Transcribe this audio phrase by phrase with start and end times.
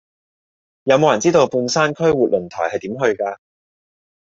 [0.85, 3.37] 有無人知道半山區活倫台係點去㗎